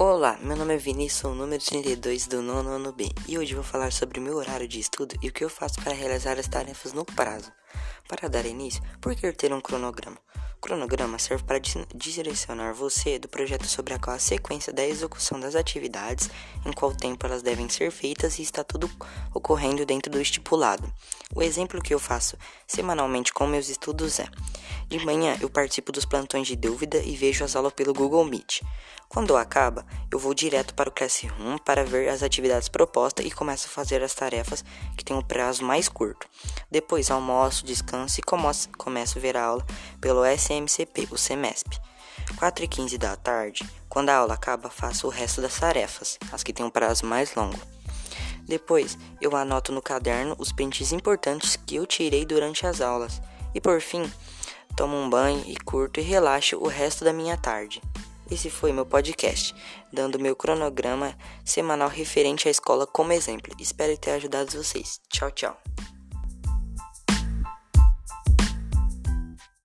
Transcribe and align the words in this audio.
Olá, 0.00 0.38
meu 0.40 0.56
nome 0.56 0.76
é 0.76 0.76
Vinícius, 0.76 1.22
sou 1.22 1.32
o 1.32 1.34
número 1.34 1.60
32 1.60 2.28
do 2.28 2.40
nono 2.40 2.70
ano 2.70 2.92
B 2.92 3.10
e 3.26 3.36
hoje 3.36 3.56
vou 3.56 3.64
falar 3.64 3.90
sobre 3.90 4.20
o 4.20 4.22
meu 4.22 4.36
horário 4.36 4.68
de 4.68 4.78
estudo 4.78 5.16
e 5.20 5.28
o 5.28 5.32
que 5.32 5.42
eu 5.42 5.50
faço 5.50 5.82
para 5.82 5.92
realizar 5.92 6.38
as 6.38 6.46
tarefas 6.46 6.92
no 6.92 7.04
prazo. 7.04 7.50
Para 8.06 8.28
dar 8.28 8.46
início, 8.46 8.80
por 9.00 9.16
que 9.16 9.32
ter 9.32 9.52
um 9.52 9.60
cronograma? 9.60 10.16
O 10.56 10.60
cronograma 10.60 11.18
serve 11.18 11.42
para 11.42 11.60
direcionar 11.94 12.74
você 12.74 13.18
do 13.18 13.28
projeto 13.28 13.66
sobre 13.66 13.92
a 13.92 13.98
qual 13.98 14.14
a 14.14 14.20
sequência 14.20 14.72
da 14.72 14.86
execução 14.86 15.40
das 15.40 15.56
atividades, 15.56 16.30
em 16.64 16.72
qual 16.72 16.94
tempo 16.94 17.26
elas 17.26 17.42
devem 17.42 17.68
ser 17.68 17.90
feitas 17.90 18.38
e 18.38 18.42
está 18.42 18.62
tudo 18.62 18.88
ocorrendo 19.34 19.84
dentro 19.84 20.12
do 20.12 20.20
estipulado. 20.20 20.92
O 21.34 21.42
exemplo 21.42 21.82
que 21.82 21.92
eu 21.92 21.98
faço 21.98 22.36
semanalmente 22.68 23.32
com 23.32 23.48
meus 23.48 23.68
estudos 23.68 24.20
é: 24.20 24.28
de 24.88 25.04
manhã 25.04 25.36
eu 25.40 25.50
participo 25.50 25.92
dos 25.92 26.06
plantões 26.06 26.46
de 26.46 26.56
dúvida 26.56 26.96
e 26.98 27.14
vejo 27.14 27.44
as 27.44 27.54
aulas 27.54 27.74
pelo 27.74 27.92
Google 27.92 28.24
Meet. 28.24 28.62
Quando 29.06 29.36
acaba, 29.36 29.86
eu 30.10 30.18
vou 30.18 30.32
direto 30.32 30.74
para 30.74 30.88
o 30.88 30.92
Classroom 30.92 31.58
para 31.58 31.84
ver 31.84 32.08
as 32.08 32.22
atividades 32.22 32.68
propostas 32.68 33.26
e 33.26 33.30
começo 33.30 33.66
a 33.66 33.70
fazer 33.70 34.02
as 34.02 34.14
tarefas 34.14 34.64
que 34.96 35.04
têm 35.04 35.16
um 35.16 35.22
prazo 35.22 35.62
mais 35.62 35.88
curto. 35.88 36.26
Depois 36.70 37.10
almoço, 37.10 37.66
descanso 37.66 38.18
e 38.18 38.22
começo 38.22 39.18
a 39.18 39.20
ver 39.20 39.36
a 39.36 39.44
aula 39.44 39.66
pelo 40.00 40.24
SMCP, 40.24 41.08
o 41.10 41.18
SEMESP. 41.18 41.78
4 42.36 42.64
e 42.64 42.68
15 42.68 42.98
da 42.98 43.16
tarde, 43.16 43.68
quando 43.88 44.10
a 44.10 44.16
aula 44.16 44.34
acaba, 44.34 44.70
faço 44.70 45.06
o 45.06 45.10
resto 45.10 45.40
das 45.40 45.58
tarefas, 45.58 46.18
as 46.32 46.42
que 46.42 46.52
têm 46.52 46.64
um 46.64 46.70
prazo 46.70 47.06
mais 47.06 47.34
longo. 47.34 47.58
Depois, 48.46 48.96
eu 49.20 49.36
anoto 49.36 49.72
no 49.72 49.82
caderno 49.82 50.34
os 50.38 50.50
pentes 50.50 50.92
importantes 50.92 51.56
que 51.56 51.76
eu 51.76 51.86
tirei 51.86 52.24
durante 52.24 52.66
as 52.66 52.80
aulas. 52.80 53.20
E 53.54 53.60
por 53.60 53.80
fim, 53.80 54.10
tomo 54.78 54.96
um 54.96 55.10
banho 55.10 55.42
e 55.44 55.56
curto 55.56 55.98
e 55.98 56.04
relaxo 56.04 56.56
o 56.56 56.68
resto 56.68 57.04
da 57.04 57.12
minha 57.12 57.36
tarde. 57.36 57.82
Esse 58.30 58.48
foi 58.48 58.70
meu 58.70 58.86
podcast, 58.86 59.52
dando 59.92 60.20
meu 60.20 60.36
cronograma 60.36 61.18
semanal 61.44 61.88
referente 61.88 62.46
à 62.46 62.50
escola 62.52 62.86
como 62.86 63.12
exemplo. 63.12 63.52
Espero 63.58 63.98
ter 63.98 64.12
ajudado 64.12 64.56
vocês. 64.56 65.00
Tchau, 65.08 65.32
tchau. 65.32 65.60